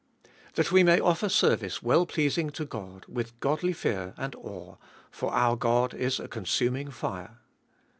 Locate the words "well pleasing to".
1.83-2.65